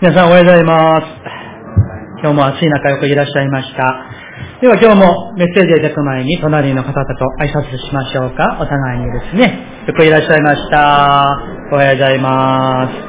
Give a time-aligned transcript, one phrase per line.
[0.00, 1.04] 皆さんおはようございます。
[2.22, 4.06] 今日も暑い中よくいらっしゃいました。
[4.60, 8.56] では今日もメッセージをいただく前に隣の方々と挨拶しましょうか。
[8.60, 9.84] お互いにですね。
[9.88, 11.26] よくいらっしゃいました。
[11.72, 13.07] おはようございます。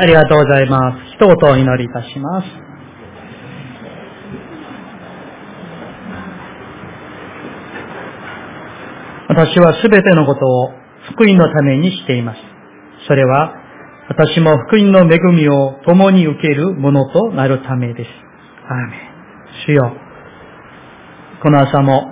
[0.00, 1.12] ありがとうございます。
[1.14, 2.46] 一言お祈りいたします。
[9.28, 10.70] 私はすべてのことを
[11.12, 12.40] 福音のためにしています。
[13.08, 13.54] それは
[14.08, 18.08] 私も福音の恵みを共に受けるものとなるためです。
[18.70, 19.00] アーメン。
[19.66, 19.92] 主よ、
[21.42, 22.06] この朝も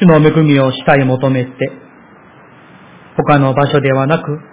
[0.00, 1.52] 主の恵みをしたい求めて、
[3.16, 4.51] 他の場所ではなく、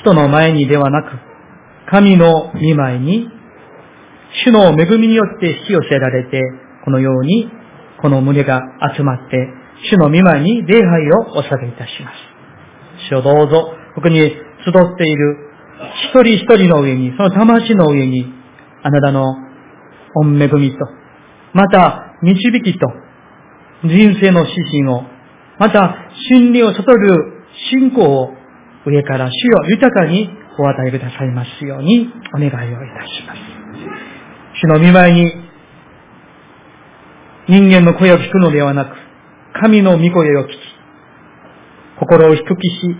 [0.00, 1.10] 人の前にではなく、
[1.90, 3.28] 神の見舞いに、
[4.44, 6.40] 主の恵みによって引き寄せられて、
[6.84, 7.50] このように、
[8.00, 8.60] この群れが
[8.94, 9.48] 集まって、
[9.90, 12.16] 主の見舞いに礼拝をお捧げいたします。
[13.08, 15.48] 主をどうぞ、ここに集っている
[16.12, 18.32] 一人一人の上に、その魂の上に、
[18.82, 19.24] あなたの
[20.14, 20.78] 御恵みと、
[21.54, 22.86] また導きと、
[23.84, 25.02] 人生の指針を、
[25.58, 25.96] また
[26.30, 28.37] 真理を悟る信仰を
[28.88, 33.38] 上から主よ豊かにお与えくださいますようにお願いをいたします。
[34.60, 35.48] 主の見舞いに
[37.48, 38.94] 人間の声を聞くのではなく、
[39.60, 40.58] 神の御声を聞き、
[41.98, 42.96] 心を低きし、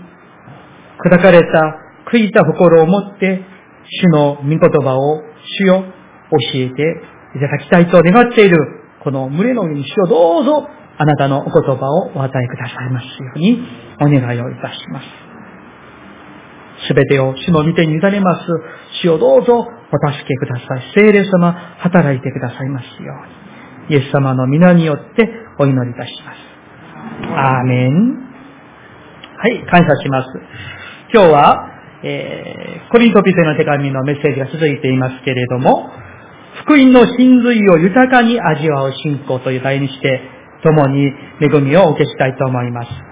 [1.05, 1.75] 砕かれた、
[2.11, 3.41] 悔いた心を持って、
[3.85, 5.21] 主の御言葉を
[5.59, 5.83] 主よ
[6.31, 6.81] 教えて
[7.35, 8.57] いただきたいと願っている、
[9.03, 13.59] この群れの上に主をどうぞあなたのお言葉をお与えくださいますように
[14.01, 15.28] お願いをいたします。
[16.87, 18.45] すべてを主の御手に委ねます。
[19.01, 20.91] 主をどうぞお助けください。
[20.95, 23.13] 聖霊様、働いてくださいますよ
[23.89, 23.95] うに。
[23.97, 26.49] イエス様の皆によってお祈りいたします。
[27.35, 28.29] アーメン。
[29.37, 30.27] はい、感謝します。
[31.13, 31.65] 今日は、
[32.03, 35.89] えー、コリントピテの手紙のメッセージが続いていますけれども、
[36.63, 40.21] 福音の真髄を豊かに味わう信仰という題にして、
[40.63, 41.11] 共に
[41.41, 43.08] 恵みをお受けしたいと思います。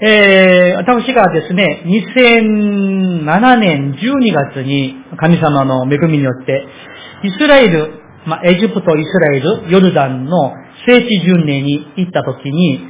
[0.00, 6.66] えー、私がですね、2007年12月に神様の恵みによって、
[7.22, 10.52] イスラエル、まあ、エジプト、イスラエル、ヨルダンの
[10.86, 12.80] 聖地巡礼に行った時に、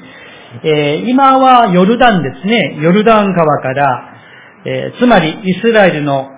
[0.63, 4.15] えー、今はヨルダンですね、ヨルダン川から、
[4.65, 6.31] えー、つまりイスラエルの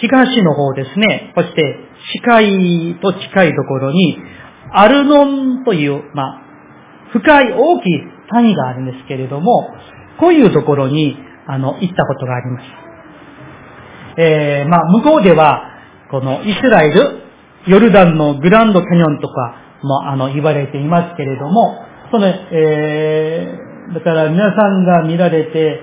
[0.00, 1.76] 東の方ですね、そして
[2.14, 4.18] 近いと近いところに、
[4.72, 5.24] アルノ
[5.60, 6.42] ンという、まあ、
[7.12, 8.00] 深い大きい
[8.30, 9.68] 谷があるんですけれども、
[10.18, 11.16] こういうところに、
[11.46, 12.64] あの、行ったことがあります。
[14.18, 15.70] えー、まあ、向こうでは、
[16.10, 17.22] このイスラエル、
[17.66, 25.80] ヨルダンのグランドキャニオンとかも、あの、言われていますけれども、その、えー、だから皆さんが見られて、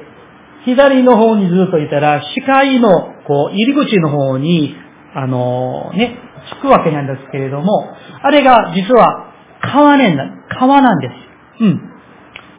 [0.66, 2.90] 左の方にずっといたら、視界の、
[3.28, 4.76] こう、入り口の方に、
[5.16, 6.18] あのね、
[6.60, 7.88] 着くわけなんですけれども、
[8.24, 10.24] あれが実は川ねんだ、
[10.60, 11.64] 川なんです。
[11.64, 11.82] うん。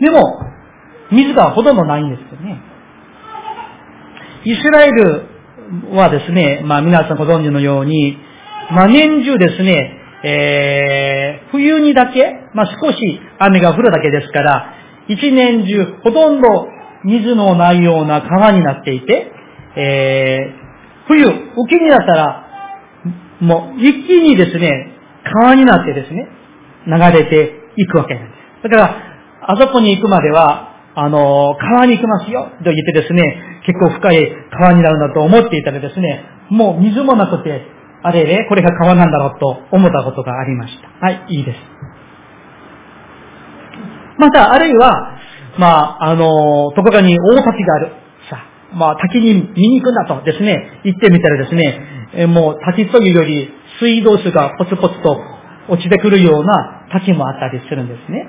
[0.01, 0.39] でも、
[1.11, 2.61] 水がほとんどないんですよね。
[4.45, 5.27] イスラエル
[5.97, 8.19] はですね、まあ皆さんご存知のように、
[8.71, 14.75] まあ年中ですね、えー、冬にだけ、まあ少し雨が降るだけですから、
[15.09, 16.49] 一年中ほとんど
[17.05, 19.31] 水のないような川になっていて、
[19.77, 21.35] えー、冬、雨
[21.69, 22.45] 季になったら、
[23.41, 24.93] もう一気にですね、
[25.41, 26.29] 川になってですね、
[26.87, 28.69] 流れていくわけなんです。
[28.69, 28.97] だから、
[29.47, 33.23] あそこに行くまでは、あの、川に行きますよと言ってですね、
[33.67, 37.67] 結構深い川になるんだと思っていたらですね、もう水もなくて、
[38.03, 40.89] あれれ、これが川なんだろうと思ったことがありました。
[41.07, 41.59] はい、いいです。
[44.19, 45.19] また、あるいは、
[45.59, 45.67] ま
[45.99, 47.93] あ、あの、どこかに大滝がある。
[48.31, 53.49] さ、まあ、滝に見に行くんだとですね、行ってみたらですね、えもう滝というより
[53.81, 55.21] 水道水がポツポツと
[55.69, 58.29] 落ちてくるような滝もあったりするんですね。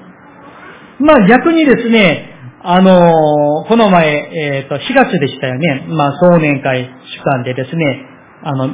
[0.99, 2.34] まあ逆にですね、
[2.67, 5.85] あのー、この前、えっ、ー、と、4月でしたよね。
[5.87, 8.05] まあ、総年会主間でですね、
[8.41, 8.69] あの、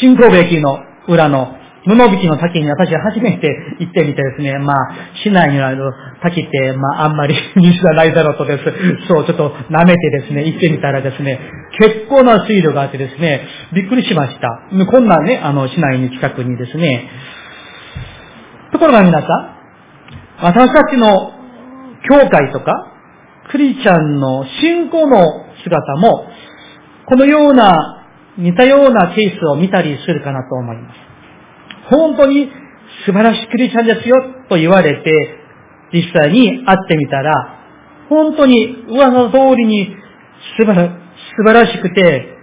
[0.00, 0.78] 新神戸駅の
[1.08, 3.48] 裏の布引きの滝に私は初めて
[3.80, 4.76] 行ってみてですね、まあ、
[5.24, 5.92] 市内にある
[6.22, 8.64] 滝って、まあ、あんまり 水がないだろうとです。
[9.08, 11.40] そう、ちょっと舐めてですね、行ってみたらですね、
[11.80, 13.40] 結構な水路があってですね、
[13.72, 14.60] びっくりしました。
[14.86, 17.08] こんなね、あの、市内に近くにですね。
[18.72, 19.48] ところが皆さん、
[20.42, 21.32] 私たちの
[22.08, 22.89] 教会とか、
[23.50, 25.24] クリスチャンの信仰の
[25.62, 26.26] 姿も、
[27.06, 27.96] このような、
[28.38, 30.96] 似たようなケースを見たりするかなと思います。
[31.90, 32.48] 本当に
[33.04, 34.16] 素晴らしいクリスチャンですよ
[34.48, 35.36] と言われて、
[35.92, 37.58] 実際に会ってみたら、
[38.08, 39.96] 本当に噂の通りに
[40.56, 40.88] 素晴ら
[41.36, 42.36] 素晴らしくて、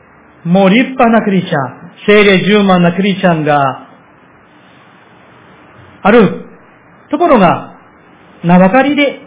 [0.43, 3.87] もう立派なクリスチャン、精霊十万なクリスチャンが
[6.03, 6.45] ある
[7.09, 7.75] ところが、
[8.43, 9.26] 名ばかりで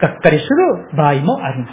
[0.00, 1.68] がっかりする場合もありま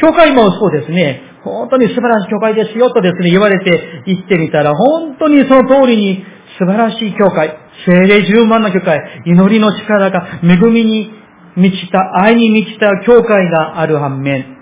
[0.00, 6.24] 教会もそうですね、本当に素晴らしい教会ですよとですね、言われて行ってみたら、本当にその通りに
[6.58, 7.56] 素晴らしい教会、
[7.86, 11.12] 精霊十万の教会、祈りの力が恵みに
[11.56, 14.56] 満ちた、愛に満ちた教会がある反面、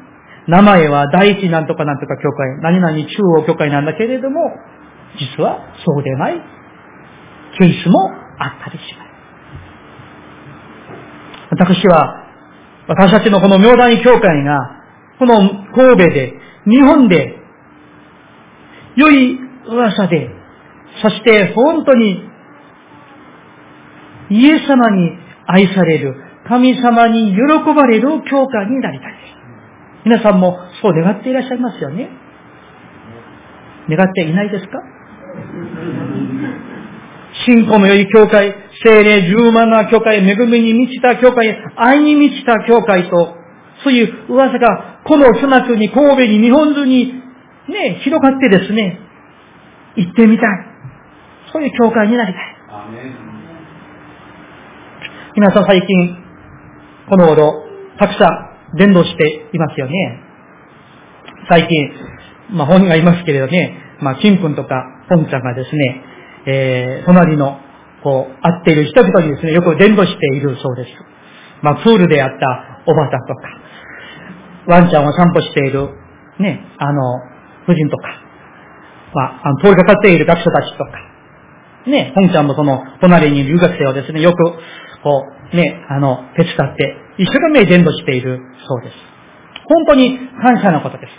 [0.47, 4.41] 名前は第一なんとかなんとか教会、何々中央教会なんだけれども、
[5.19, 6.41] 実はそうでない
[7.59, 9.10] ケースもあったりします。
[11.51, 12.27] 私は、
[12.89, 14.83] 私たちのこの明大教会が、
[15.19, 16.35] この神戸で
[16.67, 17.37] 日本で、
[18.97, 19.39] 良い
[19.69, 20.31] 噂で、
[21.03, 22.25] そして本当に、
[24.31, 25.13] イエス様に
[25.47, 26.15] 愛される、
[26.47, 27.41] 神様に喜
[27.75, 29.23] ばれる教会になりたいです。
[30.05, 32.09] 皆さんもそう願っていらっしゃいますよね。
[33.89, 34.79] 願っていないですか？
[37.47, 43.37] 信仰の良い教会、精霊十万な教会、恵みに満ちた教会、愛に満ちた教会と、
[43.85, 47.13] そういう噂が、この砂区に、神戸に、日本中に、
[47.69, 48.99] ね、広がってですね、
[49.97, 50.47] 行ってみたい。
[51.53, 52.57] そういう教会になりたい。
[55.37, 56.17] 皆さん最近、
[57.09, 57.65] この頃、
[57.99, 58.27] たくさ
[58.75, 60.21] ん伝道していますよね。
[61.49, 66.05] 最近、まあ本人がいますけれどね、まあ、金粉とか、本ちゃんがですね、
[66.47, 67.59] えー、隣の、
[68.03, 70.91] こう、会っている人々にですね、よく伝道しているそうです。
[71.63, 73.49] まあ、プールであったおばたとか、
[74.67, 75.89] ワンちゃんを散歩している、
[76.39, 77.01] ね、あの、
[77.65, 78.09] 夫人とか、
[79.15, 80.91] まあ、あの通りかかっている学者たちとか、
[81.87, 84.37] ね、本ちゃんもその、隣にいる留学生をですね、よく、
[85.03, 88.95] こう、ね、あの、手伝って、一生懸命伝道しているそうです。
[89.67, 91.13] 本当に感謝のことです。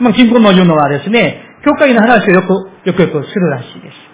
[0.00, 4.07] まあ、金庫の言うのはですね、教会の話をよく、よくよくするらしいです。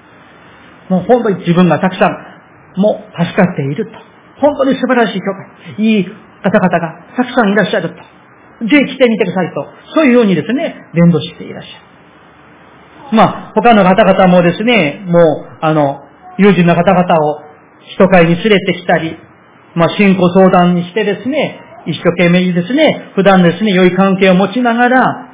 [0.88, 3.92] もう本当に自分がたくさん、もう助かっていると。
[4.40, 5.32] 本当に素晴らしい教
[5.78, 5.84] 会。
[5.84, 6.04] いい
[6.42, 7.96] 方々がたくさんいらっしゃると。
[8.66, 9.66] ぜひ来てみてくださいと。
[9.94, 13.16] そういうようにですね、伝道していらっしゃる。
[13.16, 16.00] まあ、他の方々もですね、もう、あの、
[16.38, 17.40] 友人の方々を
[17.96, 19.16] 人会に連れてきたり、
[19.74, 25.33] まあ、信仰相談にしてですね、一生懸命にですね、普段ですね、良い関係を持ちながら、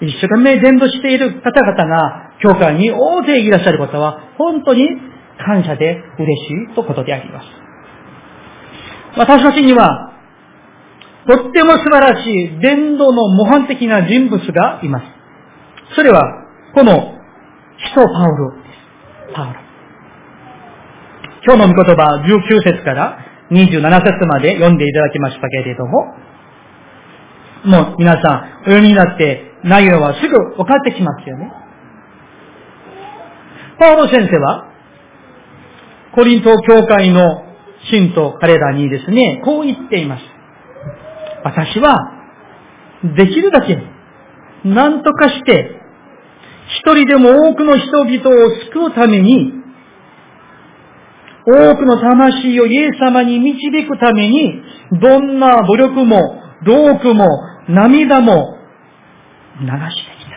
[0.00, 4.88] 一生懸命伝道している方々が、教会に大勢いらっしゃることは、本当に
[5.38, 7.46] 感謝で嬉しいとことであります。
[9.16, 10.12] 私たちには、
[11.26, 15.06] とっても素晴らしい伝道の模範的な人物がいます。
[15.94, 16.20] それは、
[16.74, 17.14] この、
[17.78, 18.58] 使徒パウロで
[19.32, 19.34] す。
[19.34, 19.60] パウロ。
[21.46, 23.18] 今日の御言葉19節から
[23.50, 26.14] 27節まで読んでいただきましたけれども、
[27.64, 31.52] もう皆さん、お読みになって内容はすぐ分かってきますよね。
[33.78, 34.70] パウロ先生は、
[36.14, 37.44] コリント教会の
[37.90, 40.22] 信徒彼らにですね、こう言っています。
[41.44, 41.96] 私は、
[43.16, 43.76] できるだけ、
[44.64, 45.76] 何とかして、
[46.78, 49.52] 一人でも多くの人々を救うために、
[51.44, 54.62] 多くの魂をイエス様に導くために、
[55.00, 57.26] どんな努力も、労苦も、
[57.68, 58.56] 涙も、
[59.60, 60.36] 流してきた。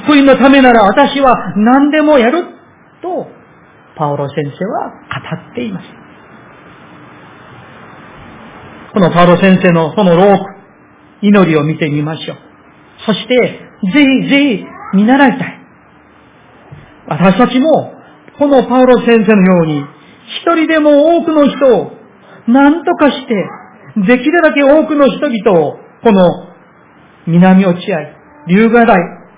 [0.00, 2.44] 福音のためなら私は何でもやる
[3.02, 3.26] と、
[3.96, 5.86] パオロ先生は語っています。
[8.92, 10.44] このパウロ先生のそのローク、
[11.22, 12.36] 祈りを見てみましょう。
[13.06, 14.64] そして、ぜひぜひ
[14.96, 15.60] 見習いたい。
[17.06, 17.94] 私たちも、
[18.38, 19.84] このパウロ先生のように、
[20.42, 21.92] 一人でも多くの人を、
[22.48, 23.34] 何とかして、
[24.06, 26.49] できるだけ多くの人々を、この
[27.26, 27.76] 南落合、
[28.46, 28.96] 龍河台、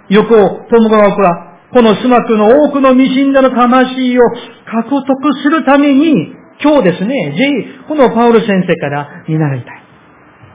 [0.09, 4.23] 横尾、友ヶは、このスマクの多くの未信者の魂を
[4.67, 7.49] 獲得するために、今日ですね、ぜ
[7.83, 9.83] ひ、このパウル先生から見習いたい。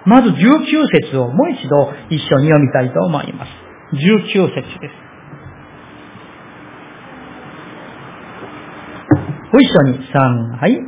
[0.06, 3.50] まず19節をもう一度一緒に読みたいと思います。
[3.94, 5.08] 19節です。
[9.52, 10.80] ご一緒に3、はい。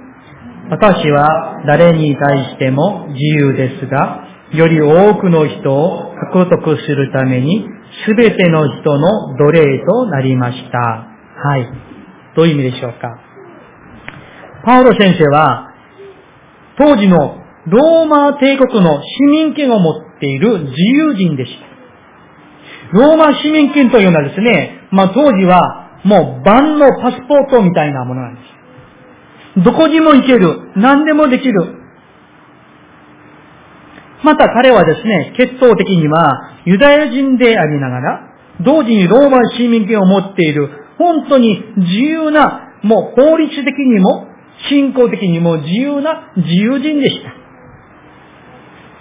[0.70, 7.66] 私は誰に対しても自由ですが、より多くの人を獲得するために、
[8.06, 10.80] すべての人の奴隷となりました。
[10.80, 11.72] はい。
[12.36, 13.20] どういう意味でしょうか。
[14.66, 15.74] パウロ先生は、
[16.78, 17.38] 当時の
[17.68, 21.70] ローマ帝国の市民権を持っている自由人でした。
[22.98, 28.42] ローマ市民権というのはですね、まあ当時はもう万のパスポートみたいなものなんで
[29.58, 29.64] す。
[29.64, 30.72] どこにも行ける。
[30.76, 31.79] 何でもできる。
[34.24, 38.30] また彼はですね、血統的にはユダヤ人でありながら、
[38.62, 44.28] 同時にローマ市民権を持っている、本当に自由な、もう法律的にも、
[44.70, 47.34] 信仰的にも自由な自由人でした。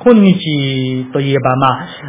[0.05, 1.67] 今日といえば、ま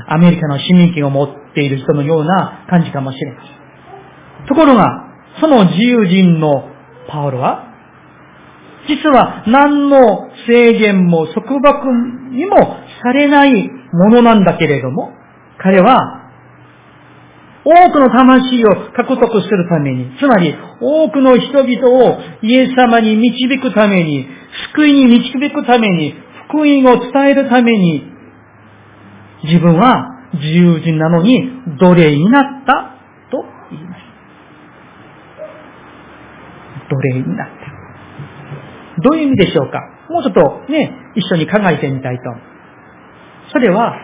[0.07, 4.47] あ、アメリカの市民権を持っている人のような感じかもしれません。
[4.47, 5.07] ところが、
[5.41, 6.69] その自由人の
[7.09, 7.65] パウロは、
[8.87, 11.87] 実は何の制限も束縛
[12.31, 15.13] にもされないものなんだけれども、
[15.57, 16.17] 彼は
[17.65, 24.27] 多くの魂を獲得するために、つまり多くの人々をイエス様に導くために、
[24.73, 26.15] 救いに導くために、
[26.47, 28.03] 福音を伝えるために、
[29.43, 32.95] 自分は自由人なのに奴隷になった
[33.29, 33.99] と言います。
[36.89, 37.53] 奴隷になった。
[39.01, 39.79] どういう意味でしょうか？
[40.09, 40.33] もうちょっ
[40.65, 42.23] とね、一緒に考えてみたいと。
[43.51, 43.95] それは、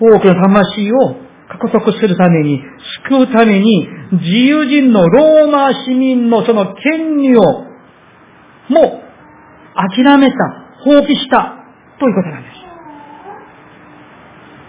[0.00, 1.16] 多くの魂を
[1.48, 2.62] 獲得するために、
[3.08, 9.06] 救うために、自由人のローマ市民のその権利を、もう、
[9.74, 10.36] 諦めた、
[10.84, 11.56] 放棄した、
[11.98, 12.66] ということなんです。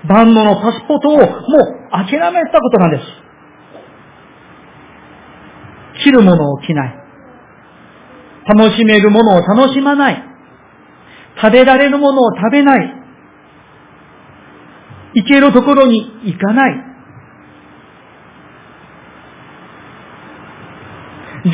[0.08, 1.28] 万能のパスポートをもう
[1.92, 3.04] 諦めたことなんです。
[6.06, 6.96] 着るものを着ない。
[8.46, 10.24] 楽しめるものを楽しまない。
[11.42, 13.07] 食べられるものを食べない。
[15.18, 16.84] 行けるところに行かない。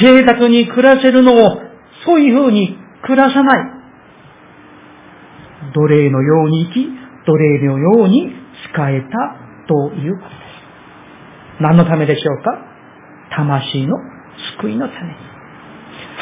[0.01, 1.61] 贅沢に暮らせるのを
[2.05, 3.73] そういうふうに暮らさない。
[5.73, 6.87] 奴隷のように生き、
[7.25, 8.33] 奴隷のように
[8.73, 9.07] 使えた
[9.67, 11.61] ということです。
[11.61, 12.51] 何のためでしょうか？
[13.35, 13.97] 魂の
[14.59, 15.15] 救いのために。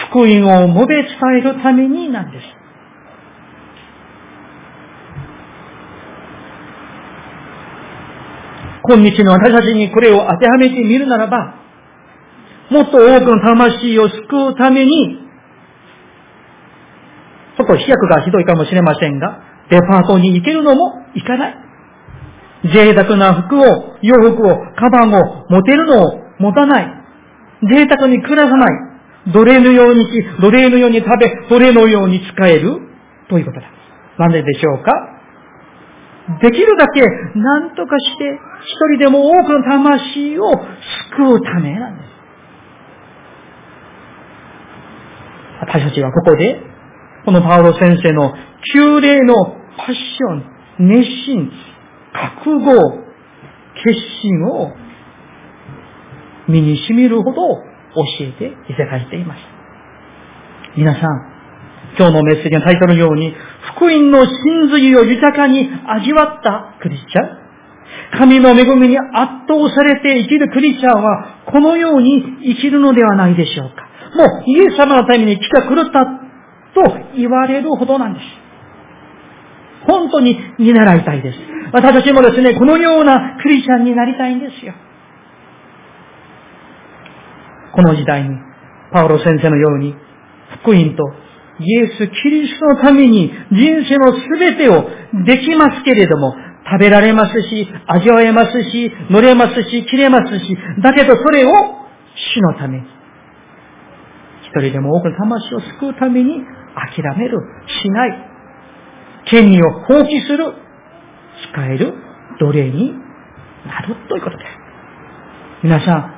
[0.10, 0.28] 福音
[0.64, 2.46] を述べ伝えるためになんです。
[8.96, 11.56] 今日の私たちにこれを当てはめてみるならば、
[12.70, 15.18] もっと多くの魂を救うために、
[17.58, 21.56] ちょっと飛躍がひどいかもしれませんが、デパートに行けるのも行かない。
[22.74, 26.88] 贅沢な服を、洋服を、カバンを持てるのを持たない。
[27.70, 29.32] 贅沢に暮らさない。
[29.34, 30.10] 奴隷のようにし、
[30.42, 32.80] 奴隷のように食べ、奴隷のように使える
[33.30, 33.68] ということだ。
[34.18, 34.92] なんででしょうか？
[36.42, 37.02] できるだけ
[37.36, 40.52] 何とかして一人でも多くの魂を
[41.18, 42.12] 救うためなんです。
[45.62, 46.60] 私たちはここで、
[47.26, 48.34] このパウロ先生の
[48.74, 49.34] 旧礼の
[49.78, 51.52] パッション、熱心、
[52.14, 53.02] 覚悟、
[53.84, 54.74] 決心を
[56.48, 59.40] 身に染みるほど教えていただいています。
[60.78, 61.31] 皆さん、
[61.98, 63.34] 今日のメッセージのタイトルのように、
[63.76, 67.42] 福音の真髄を豊かに味わったクリスチャン。
[68.18, 69.08] 神の恵みに圧
[69.48, 72.24] 倒されて生きるクリスチャンは、このように
[72.56, 73.88] 生きるのではないでしょうか。
[74.16, 76.06] もう、イエス様のために来た狂った
[76.74, 78.26] と言われるほどなんです。
[79.88, 81.38] 本当に見習いたいです。
[81.74, 84.74] 私たちもですね、このようなクリスチャンになりたいんですよ。
[87.74, 88.36] この時代に、
[88.92, 89.96] パウロ先生のように、
[90.62, 91.14] 福音と
[91.62, 94.90] イエス・キリストのために人生のすべてを
[95.26, 101.50] できますけれども、食べられますし、味わえますし、乗れますし、着れますし、だけどそれを
[102.16, 102.86] 主のために、
[104.44, 106.36] 一人でも多くの魂を救うために
[106.76, 107.38] 諦める、
[107.68, 108.28] しない、
[109.26, 110.54] 権利を放棄する、
[111.52, 111.94] 使える
[112.40, 112.94] 奴隷に
[113.66, 114.50] なるということです。
[115.64, 116.16] 皆さん、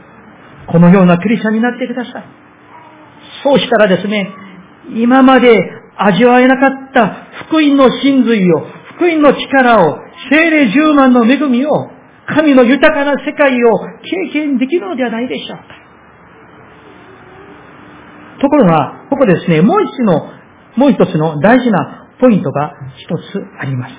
[0.68, 2.24] このようなクリスチャンになってください。
[3.44, 4.30] そうしたらですね、
[4.90, 5.58] 今まで
[5.98, 7.08] 味わえなかった
[7.48, 8.62] 福音の真髄を、
[8.96, 10.00] 福音の力を、
[10.32, 11.72] 精霊十万の恵みを、
[12.28, 15.64] 神の豊かな世界を経験できるのではないでしょうか。
[18.42, 20.32] ところが、ここですね、もう一つの、
[20.76, 23.94] もう一つの大事なポイントが一つあります。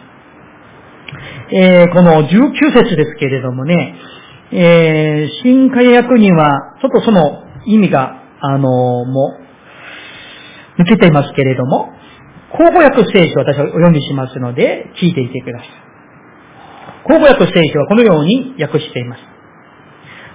[1.50, 3.96] えー、この19節ですけれどもね、
[4.52, 8.62] えー、新海約には、ちょっとその意味が、あのー、
[9.06, 9.43] もう、
[10.78, 11.92] 抜けていますけれども、
[12.52, 15.68] 口語訳聖書を私はお読みしますので、聞いていてください。
[17.04, 19.22] 口語訳聖書はこのように訳しています。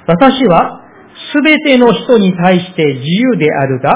[0.07, 0.85] 私は、
[1.33, 3.91] すべての人に対して自由であるが、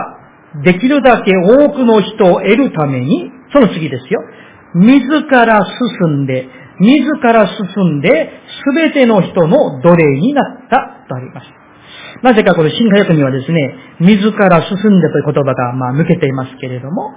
[0.63, 4.21] できるだけ多くの人を得るために、その次ですよ。
[4.75, 5.65] 自ら
[6.05, 6.47] 進んで、
[6.79, 8.31] 自ら進んで、
[8.65, 11.62] すべての人の奴隷になったとあります。
[12.22, 17.13] なぜかこの新科学にはですね、自ら進んでという言葉がまあ抜けていますけれども、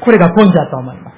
[0.00, 1.16] これがポイントだと思います。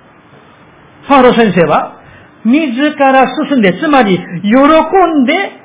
[1.08, 2.00] パウロ先生は、
[2.44, 4.54] 自ら進んで、つまり、喜
[5.20, 5.62] んで、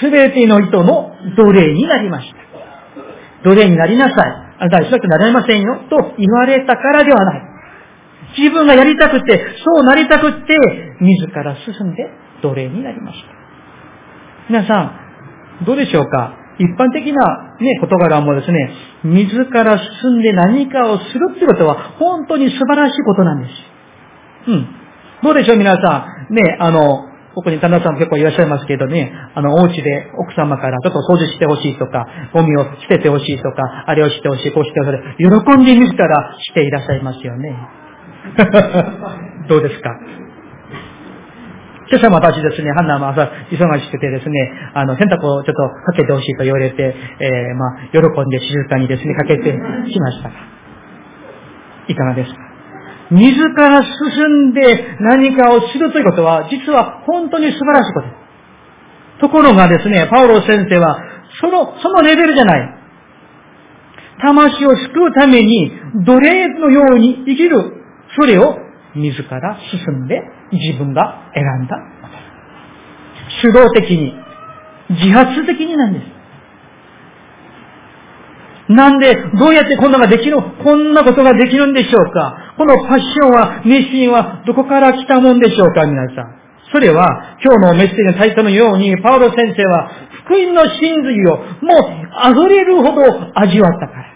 [0.00, 3.48] すべての人の奴隷になりました。
[3.48, 4.16] 奴隷になりなさい。
[4.58, 5.84] あなたはしなくなれませんよ。
[5.88, 7.42] と言われたからではない。
[8.38, 10.56] 自分がやりたくて、そうなりたくて、
[11.00, 12.10] 自ら進んで
[12.42, 13.26] 奴隷になりました。
[14.48, 14.80] 皆さ
[15.60, 16.41] ん、どうでしょうか？
[16.62, 18.70] 一般的なね、事柄もですね、
[19.04, 23.52] 自ら進んで何かをするってことは、本当に素晴らしいことなんです。
[24.48, 24.66] うん。
[25.22, 26.34] どうでしょう皆さん。
[26.34, 26.80] ね、あの、
[27.34, 37.56] ここに旦那さんも結構いらっしゃいますけどね、あの、お家で奥様からちょっと掃除してほしいとか、ゴミを捨ててほしいとか、あれをしてほしい、こうしてほしい、喜んで自らしていらっしゃいますよね。
[39.48, 39.90] どうですか？
[41.92, 43.20] 今朝も私ですね、ハンナも朝
[43.52, 49.52] 忙しくてですね、あの、洗濯をちょっとかけてほしいと言われて、えー、まあ、喜んで静かにですね、かけて
[49.92, 50.30] しました。
[51.88, 52.38] いかがですか？
[53.10, 59.20] 自ら進んで何かをするということは、実は本当に素晴らしいことです。
[59.20, 60.98] ところがですね、パウロ先生は、
[61.42, 62.74] その、そのレベルじゃない。
[64.22, 65.70] 魂を救うために、
[66.06, 67.84] 奴隷のように生きる。
[68.16, 68.56] それを
[68.94, 70.22] 自ら進んで
[70.52, 71.78] 自分が選んだ。
[73.42, 74.14] 主導的に、
[74.90, 76.22] 自発的になんです。
[78.68, 86.42] なんで、どうやってこんなができる、こんなことができるんでしょうかこのパッションは、熱心はどこから来たもんでしょうか皆さん。
[86.72, 89.90] それは、今日のメッセージのタイトルのように、パウロ先生は、
[90.24, 93.02] 福音の真髄をもう溢れるほど
[93.34, 94.11] 味わったから。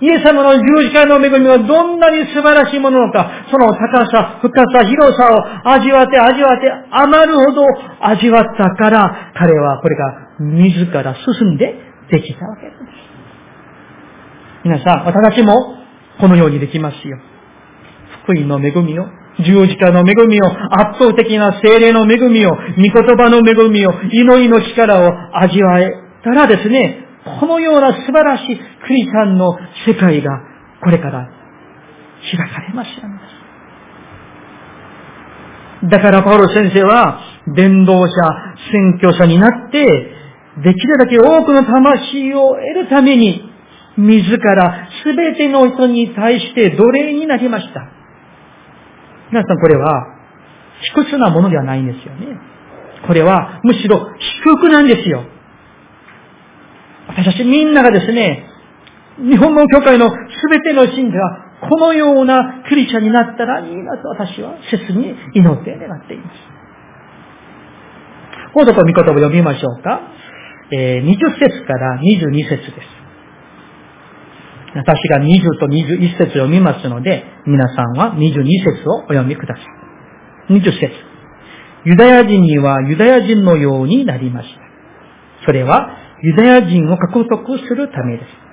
[0.00, 7.62] イエス様の十字架の恵みはどんなに素晴らしいものなのか、その高さ、深さ、広さを味わって味わって余るほど
[8.00, 11.74] 味わったから、彼はこれが自ら進んで
[12.10, 13.10] できたわけです。
[14.64, 15.76] 皆さん、私たちも
[16.18, 17.18] このようにできますよ。
[18.24, 19.06] 福音の恵みを、
[19.44, 25.92] 十字架の恵みを、圧倒的な精霊の恵みを、御言葉の恵みを、祈りの力を味わえ
[26.24, 27.06] たらですね、
[27.40, 30.42] このような素晴らしいクリスチャンの世界が
[30.82, 31.30] これから
[32.36, 33.06] 開かれました
[35.86, 37.20] だからパウロ先生は
[37.54, 38.10] 伝道者、
[38.72, 39.86] 選挙者になって、
[40.62, 43.48] できるだけ多くの魂を得るために、
[43.96, 47.88] 自ら全ての人に対して奴隷になりました。
[49.30, 50.04] 皆さんこれは、
[50.96, 52.26] 卑屈なものではないんですよね。
[53.06, 54.06] これは、むしろ
[54.42, 55.24] 低くなんですよ。
[57.06, 58.49] 私たちみんながですね、
[59.20, 66.36] 日本の教会の全ての信者がこのようなクリスチャンになったらいいなと私は切に祈って願っています。
[68.54, 70.00] このとこ見言葉を読みましょうか。
[70.72, 73.00] えー、20節から22節です。
[74.74, 79.62] 私が20と21節を読みますので、皆さんは22節をお読みくださ
[80.48, 80.52] い。
[80.54, 80.92] 20節
[81.84, 84.60] ユダヤ人にはユダヤ人のようになりました。
[85.44, 85.90] それは
[86.22, 88.49] ユダヤ人を獲得するためです。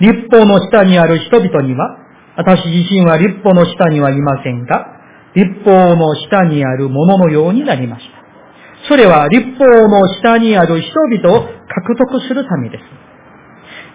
[0.00, 1.98] 立法の下にある人々には、
[2.36, 4.86] 私自身は立法の下にはいませんが、
[5.34, 8.24] 立法の下にあるもののようになりました。
[8.88, 12.84] それは立法の下にある人々を獲得するためです。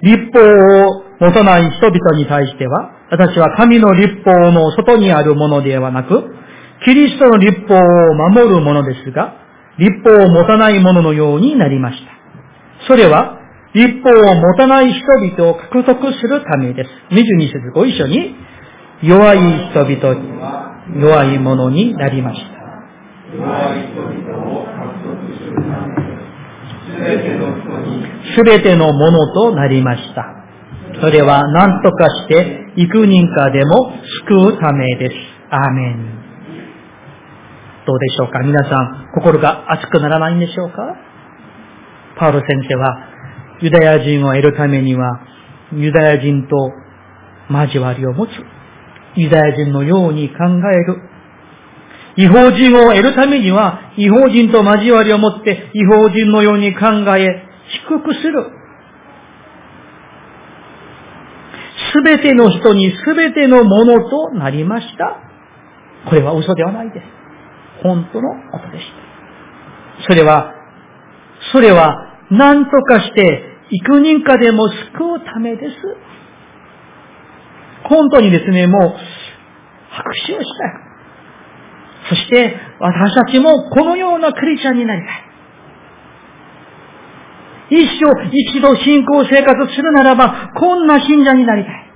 [0.01, 6.23] 立法を持たない人々に対しては、私は神の立法の外にあるものではなく、
[6.85, 9.35] キリストの立法を守るものですが、
[9.77, 12.11] 立法を持たないもののようになりました。
[12.87, 13.38] それは、
[13.73, 16.89] 立法を持たない人々を獲得するためです。
[17.11, 18.35] 22節ご一緒に、
[19.03, 19.37] 弱い
[19.69, 22.47] 人々には弱いものになりました。
[23.35, 24.09] 弱い人々
[24.59, 24.73] を獲
[25.05, 26.17] 得するためで
[26.87, 26.97] す。
[26.97, 28.03] すべての人に、
[28.35, 30.35] すべてのものとなりました。
[30.99, 33.93] それは何とかして幾人かでも
[34.27, 35.15] 救うためです。
[35.51, 36.19] アーメン。
[37.85, 38.39] どうでしょうか？
[38.39, 40.95] 皆さん、心が熱くならないんでしょうか？
[42.17, 42.97] パウロ先生は、
[43.61, 45.21] ユダヤ人を得るためには、
[45.73, 46.71] ユダヤ人と
[47.51, 48.29] 交わりを持つ。
[49.15, 51.01] ユダヤ人のように考える。
[52.15, 57.43] 違法人を得るためには、違法人と交わりを持って、違法人のように考え、
[57.87, 58.51] 低くする。
[61.93, 65.17] すべての人にすべてのものとなりました。
[66.07, 67.03] これは嘘ではないです。
[67.83, 68.85] 本当のことでし
[69.99, 70.03] た。
[70.07, 70.53] それは、
[71.51, 75.75] それは何とかして幾人かでも救うためです。
[77.83, 78.81] 本当にですね、もう
[79.89, 80.89] 拍手をしたい。
[82.09, 85.29] そして私たちもこのようなクリスチャンになりたい。
[87.71, 91.91] 一生一度信仰生活するならば、こんな信者になりたい。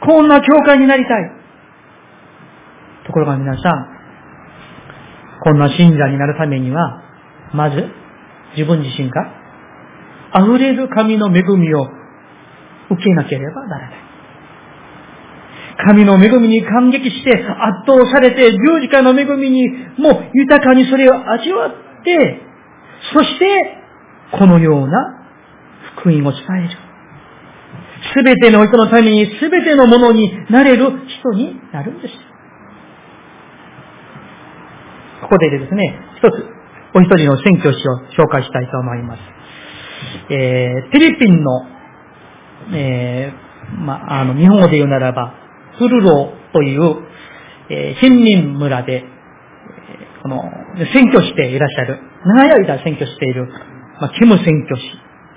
[0.00, 1.30] こんな教会になりたい。
[3.06, 3.88] ところが皆さん、
[5.42, 7.02] こんな信者になるためには、
[7.52, 7.86] まず、
[8.56, 9.35] 自分自身が、
[10.34, 11.88] 溢れる神の恵みを
[12.90, 14.06] 受けなければならない。
[15.86, 17.44] 神の恵みに感激して圧
[17.86, 21.70] 倒されて十字架の恵みにもう豊かにそれを味わっ
[22.02, 22.40] て、
[23.12, 23.76] そして
[24.32, 25.26] このような
[25.98, 26.86] 福音を伝える。
[28.14, 32.14] すべての人のためにすべてのものになれる人になるんです。
[35.22, 36.44] ここでですね、一つ、
[36.94, 39.35] お一人の宣教師を紹介したいと思います。
[40.30, 41.66] えー、フィリピンの、
[42.72, 45.34] えー、まあ、の、日本語で言うならば、
[45.78, 46.96] フルローという、
[47.70, 49.04] えー、貧民村で、
[50.22, 50.42] この、
[50.92, 53.48] 選挙していらっしゃる、長い間選挙している、
[54.00, 54.82] ま、キム選挙師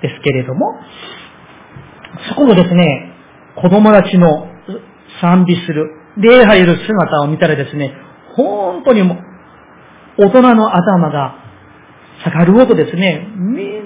[0.02, 0.74] ですけれども、
[2.28, 3.14] そこもですね、
[3.56, 4.48] 子供たちの
[5.20, 7.94] 賛美する、礼拝する姿を見たらですね、
[8.36, 9.14] 本当にも
[10.18, 11.36] う、大人の頭が
[12.24, 13.79] 下がるほどですね、み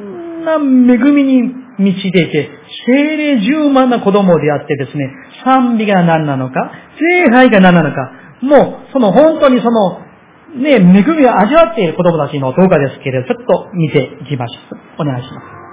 [0.44, 1.42] んな恵みに
[1.78, 2.50] 満ちていて、
[2.86, 5.10] 精霊十万な子供であってですね、
[5.44, 10.00] 賛美が何なのか、聖杯が何なのか、もう、その本当にその、
[10.60, 15.02] ね、恵みを味わっている子供たちの動画ですけれど、ちょっと見ていきましょう。
[15.02, 15.63] お願いします。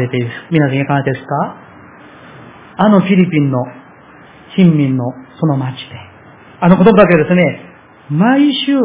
[0.00, 0.32] こまでです。
[0.50, 1.26] 皆さんいかがですか？
[2.78, 3.58] あのフィリピンの
[4.56, 5.04] 貧民の
[5.38, 5.82] その町で、
[6.60, 7.60] あの子供だけですね、
[8.10, 8.76] 毎週、い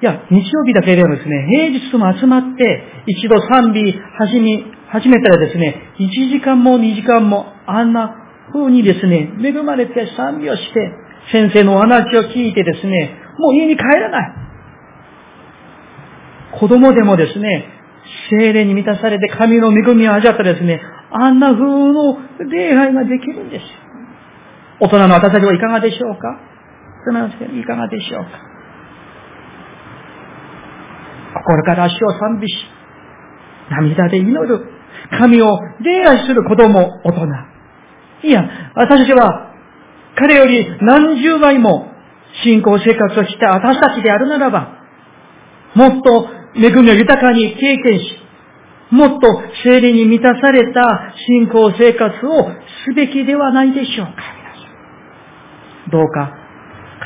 [0.00, 8.16] や、日曜日だけでもですね、平日とも集まって、一度賛美始め、始めたらですね、1時間も2時間もあんな
[8.52, 10.92] 風にですね、恵まれて賛美をして、
[11.30, 14.32] 先生のお話を聞いてですね、もう家に帰らない。
[16.58, 17.66] 子供でもですね、
[18.30, 22.18] 精霊に満たされて神の恵みを味わったですね、あんな風の
[22.50, 23.64] 礼拝ができるんです。
[24.80, 26.40] 大人の私たちはいかがでしょうか？
[27.06, 28.30] 大人の私いかがでしょうか？
[31.34, 32.54] 心から足を賛美し、
[33.70, 34.68] 涙で祈る。
[35.18, 37.26] 神を礼拝する子供、大人。
[38.24, 38.42] いや、
[38.74, 39.52] 私たちは
[40.16, 41.90] 彼より何十倍も
[42.44, 44.78] 信仰生活をした私たちであるならば、
[45.74, 48.16] もっと恵みを豊かに経験し、
[48.90, 52.50] もっと精霊に満たされた信仰生活を
[52.84, 54.12] すべきではないでしょうか、
[55.90, 56.34] どうか、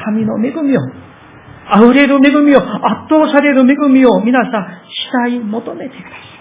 [0.05, 0.81] 神の恵みを、
[1.69, 4.53] 溢れる恵みを、圧倒される恵みを皆さん、
[4.89, 6.37] したい求めてください。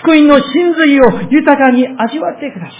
[0.00, 2.72] 福音の真髄を豊かに味わってくださ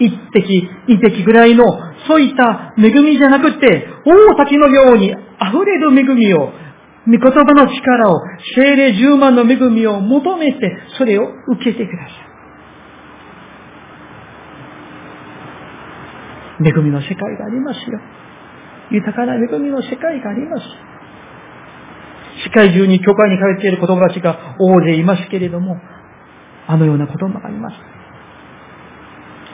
[0.00, 0.06] い。
[0.06, 1.64] 一滴、二滴ぐらいの、
[2.08, 6.52] そういった恵みじゃなくて、大滝のように溢れる恵みを
[7.06, 8.20] 御言葉の力を、
[8.56, 12.08] 精霊十万の恵みを求めて、それを受けてくださ
[16.62, 16.68] い。
[16.68, 18.00] 恵みの世界がありますよ。
[18.90, 20.64] 豊かな恵みの世界があります。
[22.44, 25.76] 世界中に教会に通っている子供たちが大勢いますけれども、
[26.66, 27.76] あのような子供がいます。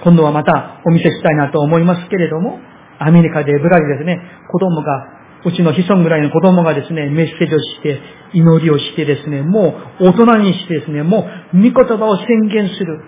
[0.02, 2.58] 今度はまたお見せしたいなと思いますけれども、
[2.98, 8.00] アメリカでブラジルですね、子供が、うちの子孫ぐらいの子供がですね、メッセージをして、
[8.34, 13.02] 祈りをしてですね、もう大人にしてですね、もう御言葉を宣言する。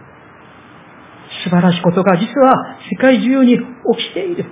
[1.44, 3.62] 素晴らしいことが実は世界中に起
[4.10, 4.44] きている。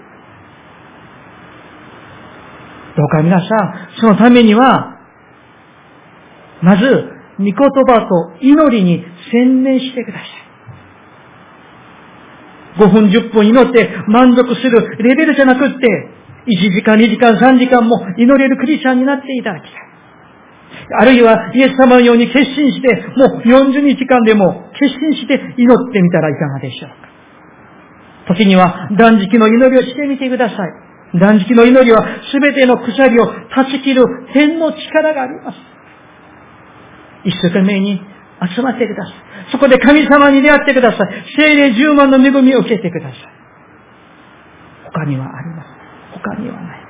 [2.97, 3.49] どうか皆さん、
[4.01, 4.99] そのためには、
[6.63, 10.29] まず、御言葉と祈りに専念してください。
[12.79, 19.73] 5分、10分祈って満足するレベルじゃなくって、1時間、2時間、3時間も祈れるクリスチャンになっていただきたい。
[21.01, 28.35] あるいは、イエス様のように決心して、もう40日間でも決心して祈ってみたらいかがでしょうか。
[28.35, 31.19] 時には断食の祈りをしてみてください。
[31.19, 35.59] 断食の祈りは全ての鎖を断ち切る天の力があります。
[37.25, 38.01] 一生懸命に
[38.55, 39.15] 集まってください。
[39.53, 41.25] そこで神様に出会ってください。
[41.37, 43.19] 精霊十万の恵みを受けてください。
[44.93, 45.70] 他にはあります。
[46.23, 46.81] 他にはない。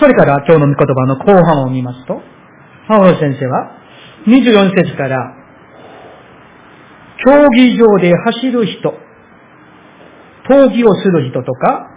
[0.00, 2.20] それから今日の御言葉の後半を見ますと、
[2.88, 3.72] パウロ先生は
[4.26, 5.34] 24節から、
[7.24, 8.94] 競技場で走る人、
[10.48, 11.90] 闘技をする人とか、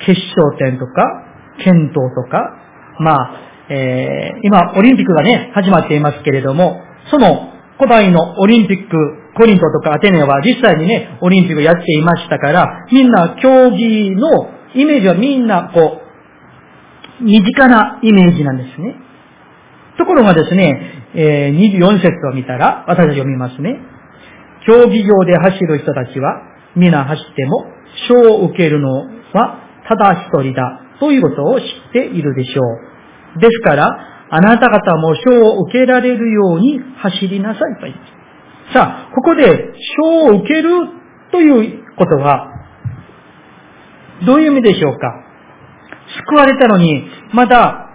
[0.00, 1.24] 決勝点とか、
[1.62, 2.56] 検討とか、
[2.98, 7.51] まあ、えー、今、オリンピックがね、始まっていますけれども、その
[7.82, 8.96] 古代のオリンピック、
[9.34, 14.28] コリントとかアテネは実際にね、オリンピックやっていましたから、みんな競技の
[14.72, 15.98] イメージはみんなこ
[17.20, 18.94] う、身近なイメージなんですね。
[19.98, 23.80] ところがですね、えー、24節を見たら、私たち読みますね。
[24.64, 26.40] 競技場で走る人たちは、
[26.76, 27.66] 皆走っても
[28.08, 28.90] 賞を受けるの
[29.32, 32.62] はただ一人だということを知っているでしょ
[33.36, 33.40] う。
[33.40, 38.72] ですから、あなた方も賞を受けられるように走りなさいと言います。
[38.72, 39.44] さあ、ここで
[40.00, 40.70] 賞を受ける
[41.30, 42.48] ということは、
[44.24, 45.12] どういう意味でしょうか？
[46.30, 47.90] 救われたのに、まだ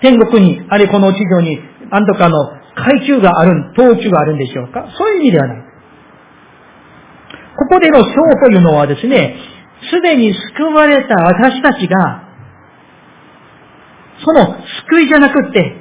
[0.00, 1.58] 天国に、あれこの地上に、
[1.90, 2.36] あんとかの
[2.76, 4.86] 階級がある、等級があるんでしょうか？
[4.96, 5.56] そういう意味ではない。
[7.56, 8.04] ここでの章
[8.44, 9.36] というのはですね、
[9.90, 12.29] すでに救われた私たちが、
[14.24, 14.56] その
[14.88, 15.76] 救いじゃなくって、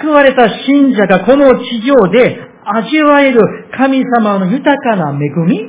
[0.00, 3.40] 救われた信者がこの地上で味わえる
[3.76, 5.60] 神様の豊かな恵み、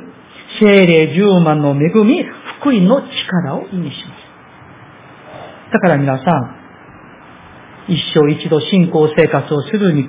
[0.59, 2.23] 精霊十万の恵み、
[2.59, 4.31] 福音の力を意味します。
[5.73, 6.61] だから皆さん、
[7.87, 10.07] 一生一度信仰生活をするに、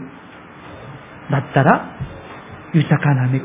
[1.30, 1.96] だったら、
[2.74, 3.40] 豊かな恵み、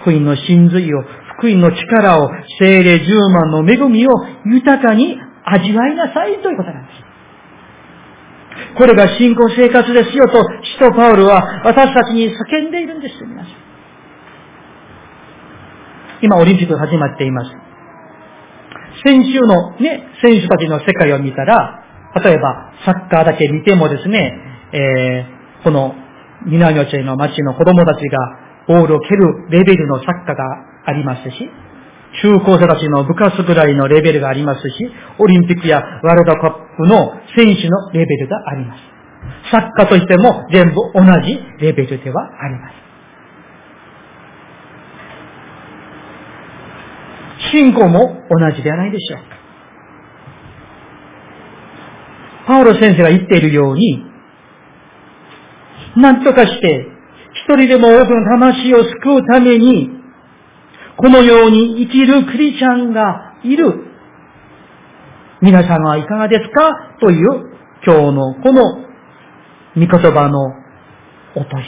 [0.00, 1.02] 福音の真髄を、
[1.38, 4.10] 福音の力を、精霊十万の恵みを
[4.44, 7.01] 豊かに味わいなさいということなんです。
[8.76, 13.52] これが信仰生活ですよと、使徒パウルは私たちに叫んでいるんです、皆さん。
[16.22, 17.50] 今、オリンピック始まっています。
[19.04, 21.82] 先週のね、選手たちの世界を見たら、
[22.22, 24.38] 例えば、サッカーだけ見てもですね、
[24.72, 25.94] えー、この
[26.46, 28.18] 南予地の町の子供たちが
[28.68, 30.44] ボールを蹴るレベルのサッカーが
[30.86, 31.50] ありますし、
[32.20, 38.82] 中高生たちの部活ぐらいのレベルがありますし、オリンピックやワールドカップの選手のレベルがあります。
[39.50, 42.82] サッカーとしても全部同じレベルではあります。
[47.52, 49.36] 信仰も同じではないでしょうか。
[52.46, 54.04] パウロ先生が言っているように、
[55.96, 56.86] 何とかして
[57.46, 60.01] 一人でも多くの魂を救うために、
[61.02, 63.88] このように生きるクリスチャンがいる。
[65.40, 66.96] 皆さんはいかがですか？
[67.00, 67.26] という
[67.84, 68.62] 今日のこの
[69.74, 70.52] 御言葉の
[71.34, 71.64] 落とし。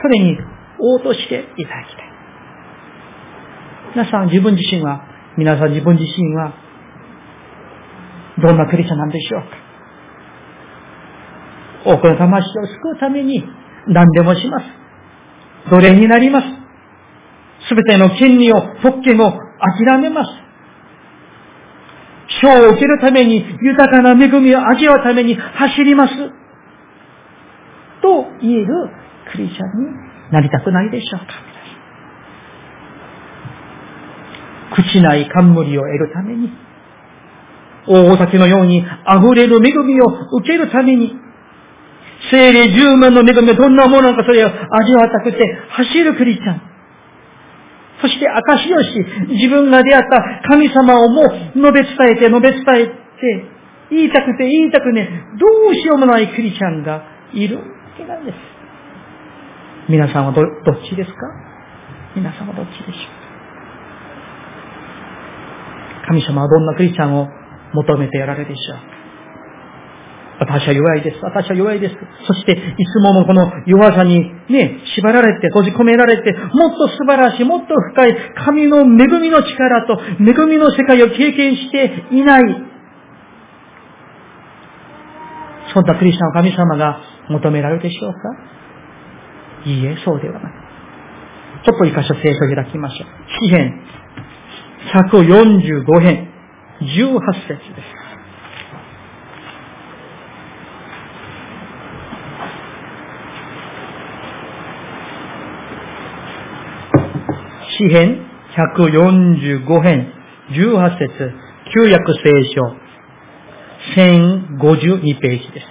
[0.00, 0.38] それに
[0.78, 2.04] 応答していただきたい。
[3.96, 5.02] 皆さん自分自身は、
[5.36, 6.54] 皆さん自分自身は、
[8.40, 9.40] どんなクリスチャンなんでしょう
[11.90, 11.96] か？
[11.96, 13.44] 多くの魂を救うために
[13.88, 14.66] 何でもします。
[15.70, 16.61] 奴隷になります。
[17.72, 20.30] すべての権利を、特権を諦めます。
[22.42, 26.14] 賞を受けるために、豊かな恵みを味わうために走ります。
[28.02, 28.66] と言える
[29.30, 31.26] クリスチャンになりたくないでしょうか
[34.82, 36.50] 朽ちない冠を得るために、
[37.86, 40.06] 大崎のように溢れる恵みを
[40.38, 41.14] 受けるために、
[42.30, 45.38] 精霊十万の恵みがどんなものかそれを味わったくて
[45.70, 46.71] 走るクリスチャン。
[48.02, 51.22] そして証をし、自分が出会った神様をも
[51.54, 53.46] 述べ伝えて、述べ伝えて、
[53.90, 57.62] 言いたくて言いたくね、どうしようもないクリスチャンがいるわ
[57.96, 58.36] けなんです。
[59.88, 61.16] 皆さんはど、どっちですか？
[62.16, 63.08] 皆さんはどっちでしょ
[66.04, 66.06] う？
[66.08, 67.28] 神様はどんなクリスチャンを
[67.74, 68.78] 求めてやられるでしょう？
[70.42, 71.18] 私は弱いです。
[71.22, 71.96] 私は弱いです。
[72.26, 74.18] そして、いつものこの弱さに
[74.50, 78.84] ね、縛られて、閉じ込められて、もっと素晴らしい、もっと深い神の恵
[79.20, 82.42] みの力と恵みの世界を経験していない。
[85.72, 87.00] そんなクリスチャン神様が
[87.30, 88.18] 求められるでしょうか？
[89.64, 90.52] いいえ、そうではない。
[91.64, 93.08] ちょっと一箇所聖書を開きましょう。
[93.46, 93.80] 詩編
[94.92, 96.28] 145編
[96.80, 97.91] 18節です。
[107.82, 108.20] 詩編
[108.54, 110.12] 145編
[110.50, 111.32] 18節
[111.74, 112.76] 旧約聖書
[113.96, 115.66] 1052ページです。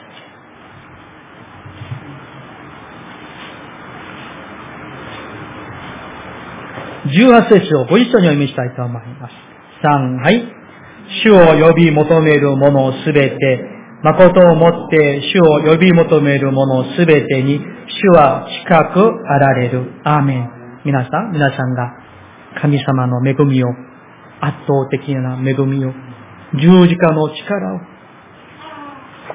[7.08, 9.34] 18節をご一緒にお読みしたいと思います。
[9.82, 10.44] 3、はい。
[11.24, 13.38] 主を呼び求める者すべて、
[14.04, 20.02] 誠をもって主を呼び求める者すべてに、主は近くあられる。
[20.04, 20.61] アーメン。
[20.84, 21.94] 皆さん、皆さんが
[22.62, 23.68] 神様の恵みを、
[24.42, 25.94] 圧倒的な恵みを、
[26.56, 27.80] 十字架の力を、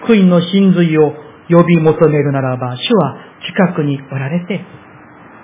[0.03, 1.15] 福音の真髄を
[1.49, 4.65] 呼び求めるならば、主は近くにおられて、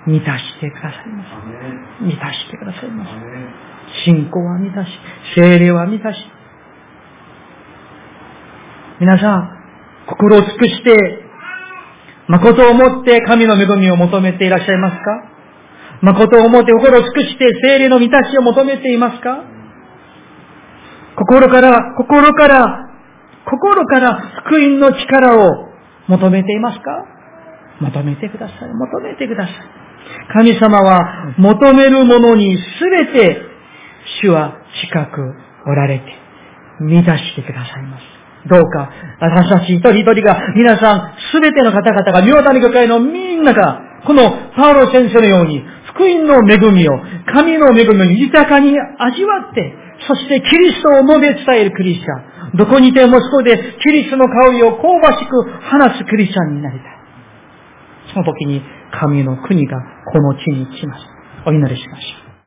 [0.05, 2.03] 満たしてくださいます。
[2.03, 3.09] 満たしてくださいます。
[4.05, 4.89] 信仰は満たし、
[5.35, 6.19] 精霊は満たし。
[8.99, 9.49] 皆さん、
[10.07, 11.23] 心を尽くして、
[12.27, 15.32] 誠をもって神の恵みを求めていらっしゃいますか？
[16.03, 19.43] 誠をもって心を尽くして精霊の満たしを求めていますか？
[21.15, 22.89] 心から、心から、
[23.45, 25.69] 心から福音の力を
[26.07, 27.05] 求めていますか？
[27.79, 28.69] 求めてください。
[28.73, 29.55] 求めてください。
[30.33, 33.41] 神様は求めるものにすべて
[34.21, 35.33] 主は近く
[35.65, 36.05] おられて
[36.81, 38.03] 満たしてくださいます。
[38.49, 46.99] どうか、私たち一人一人が、皆さん、すべての方々が、妙谷教会のみんなが、このパウロ先生のように、福音の恵みを、
[47.31, 49.73] 神の恵みを豊かに味わって、
[50.07, 52.57] そしてキリストを述べ伝えるクリスチャン。
[52.57, 56.87] どこにいてもそこでキリストの香りを香ばしく話すクリスチャンになりたい。
[58.13, 59.77] その時に神の国が
[60.11, 61.49] この地に来ました。
[61.49, 62.22] お祈りしましょう。